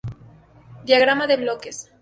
Diagrama 0.83 1.27
de 1.27 1.37
bloques 1.37 1.87